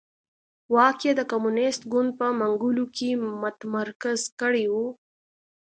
[0.73, 3.09] واک یې د کمونېست ګوند په منګولو کې
[3.41, 4.75] متمرکز کړی و.